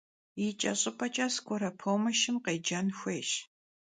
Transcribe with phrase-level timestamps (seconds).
[0.39, 3.31] Yiç'eş'ıp'eç'e skore pomoşır khêcen xuêyş.